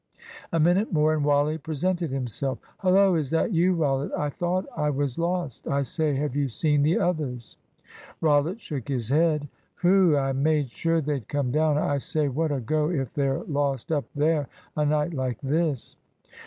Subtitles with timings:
[0.51, 2.57] A minute more and Wally presented himself.
[2.79, 4.11] "Hullo, is that you, Rollitt?
[4.17, 5.67] I thought I was lost.
[5.67, 7.55] I say, have you seen the others?"
[8.19, 9.47] Rollitt shook his head.
[9.81, 10.17] "Whew!
[10.17, 11.77] I made sure they'd come down.
[11.77, 15.97] I say, what a go if they're lost up there, a night like this?"